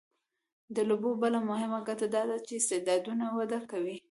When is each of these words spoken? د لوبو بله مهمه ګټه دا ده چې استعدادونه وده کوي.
د 0.75 0.77
لوبو 0.89 1.09
بله 1.21 1.39
مهمه 1.49 1.79
ګټه 1.87 2.07
دا 2.15 2.21
ده 2.29 2.37
چې 2.45 2.53
استعدادونه 2.59 3.25
وده 3.37 3.59
کوي. 3.71 3.95